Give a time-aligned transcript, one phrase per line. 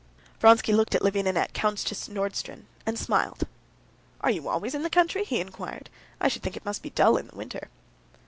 [0.39, 3.43] Vronsky looked at Levin and Countess Nordston, and smiled.
[4.21, 5.91] "Are you always in the country?" he inquired.
[6.19, 7.67] "I should think it must be dull in the winter."